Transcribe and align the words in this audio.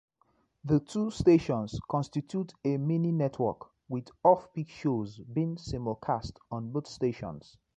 The 0.65 0.79
two 0.79 1.11
stations 1.11 1.79
constitute 1.87 2.53
a 2.65 2.77
mini-network 2.77 3.69
with 3.87 4.09
off-peak 4.23 4.67
shows 4.67 5.19
being 5.19 5.57
simulcast 5.57 6.37
on 6.49 6.71
both 6.71 6.87
stations. 6.87 7.55